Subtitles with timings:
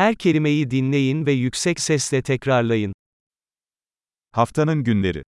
[0.00, 2.92] Her kelimeyi dinleyin ve yüksek sesle tekrarlayın.
[4.32, 5.22] Haftanın günleri.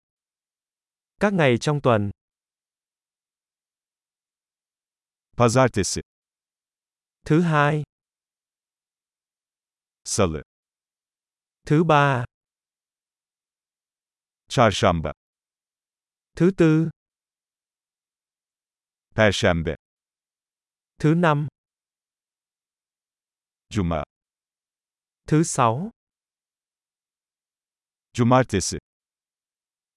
[1.21, 2.11] Các ngày trong tuần.
[5.37, 6.01] Pazartesi,
[7.27, 7.85] Thứ hai,
[10.05, 10.43] Salı,
[11.67, 12.25] thứ ba,
[14.49, 15.13] Çarşamba,
[16.37, 16.91] thứ tư,
[19.15, 19.77] Perşembe,
[20.99, 21.49] thứ năm,
[23.71, 24.05] Cuma,
[25.29, 25.91] thứ sáu,
[28.15, 28.79] Cumartesi,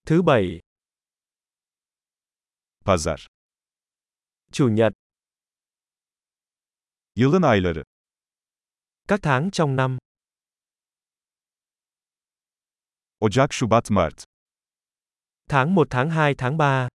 [0.05, 0.59] thứ bảy,
[2.85, 3.27] Pazar.
[4.51, 4.93] chủ nhật.
[7.15, 7.83] Yılın ayları.
[9.07, 9.97] Các tháng trong năm.
[13.19, 14.23] Ocak, Şubat, Mart.
[15.49, 16.89] Tháng 1 tháng 2 tháng 3.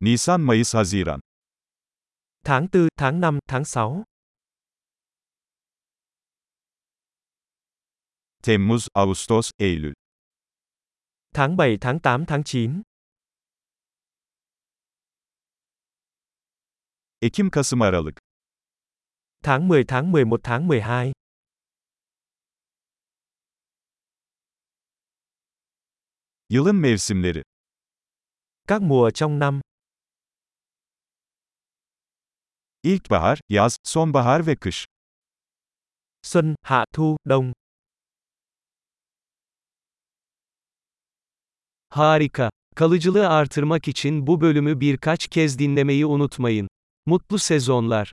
[0.00, 1.20] Nisan, Mayıs, Haziran.
[2.44, 4.04] Tháng 4, tháng 5, tháng 6.
[8.42, 9.92] Temmuz, Ağustos, Eylül.
[11.34, 12.82] Tháng 7, tháng 8, tháng 9.
[17.20, 18.14] Ekim, Kasım, Aralık.
[19.42, 21.12] Tháng 10, tháng 11, tháng 12.
[26.48, 27.42] Yılın mevsimleri.
[28.66, 29.60] Các mùa trong năm.
[32.82, 34.86] İlkbahar, yaz, sonbahar ve kış.
[36.22, 37.52] Xuân, hạ, thu, đông.
[41.88, 42.50] Harika.
[42.76, 46.68] Kalıcılığı artırmak için bu bölümü birkaç kez dinlemeyi unutmayın.
[47.06, 48.12] Mutlu sezonlar.